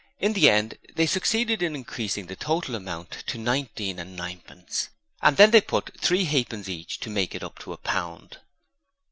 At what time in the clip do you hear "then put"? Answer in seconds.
5.45-5.95